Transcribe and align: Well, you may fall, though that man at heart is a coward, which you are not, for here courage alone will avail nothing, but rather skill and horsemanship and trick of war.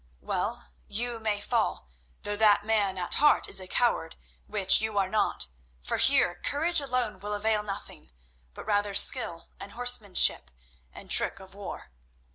Well, 0.21 0.69
you 0.87 1.19
may 1.19 1.39
fall, 1.39 1.87
though 2.23 2.35
that 2.35 2.65
man 2.65 2.97
at 2.97 3.13
heart 3.13 3.47
is 3.47 3.59
a 3.59 3.67
coward, 3.67 4.15
which 4.47 4.81
you 4.81 4.97
are 4.97 5.07
not, 5.11 5.45
for 5.79 5.97
here 5.97 6.41
courage 6.43 6.81
alone 6.81 7.19
will 7.19 7.35
avail 7.35 7.61
nothing, 7.61 8.09
but 8.55 8.65
rather 8.65 8.95
skill 8.95 9.49
and 9.59 9.73
horsemanship 9.73 10.49
and 10.91 11.11
trick 11.11 11.39
of 11.39 11.53
war. 11.53 11.91